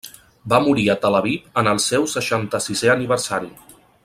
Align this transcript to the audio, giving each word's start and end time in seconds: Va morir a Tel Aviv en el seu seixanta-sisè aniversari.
Va 0.53 0.59
morir 0.67 0.85
a 0.93 0.95
Tel 1.03 1.17
Aviv 1.19 1.61
en 1.63 1.71
el 1.75 1.83
seu 1.91 2.09
seixanta-sisè 2.17 2.93
aniversari. 2.99 3.57